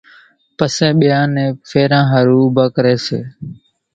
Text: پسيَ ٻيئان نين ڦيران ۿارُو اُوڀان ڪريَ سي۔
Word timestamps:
پسيَ 0.57 0.87
ٻيئان 0.99 1.27
نين 1.35 1.49
ڦيران 1.69 2.05
ۿارُو 2.11 2.37
اُوڀان 2.43 2.69
ڪريَ 2.75 2.95
سي۔ 3.05 3.19